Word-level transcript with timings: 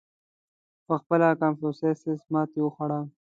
•پهخپله 0.85 1.29
کنفوسیوس 1.41 2.21
ماتې 2.33 2.59
وخوړه. 2.63 2.99